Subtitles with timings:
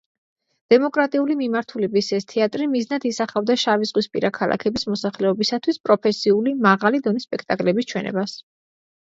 [0.73, 8.37] დემოკრატიული მიმართულების ეს თეატრი მიზნად ისახავდა შავიზღვისპირა ქალაქების მოსახლეობისათვის პროფესიული, მაღალი დონის სპექტაკლების ჩვენებას.